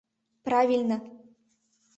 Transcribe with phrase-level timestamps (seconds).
[0.47, 0.97] Правильно.